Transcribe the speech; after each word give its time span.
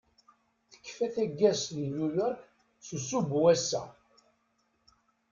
Tekfa 0.71 1.07
taggazt 1.15 1.69
n 1.77 1.81
New 1.93 2.09
York 2.19 2.41
s 2.85 2.87
usubbu 2.95 3.39
ass-a. 3.53 3.83